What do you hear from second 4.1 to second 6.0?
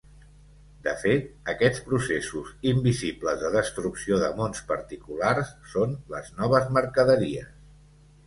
de mons particulars són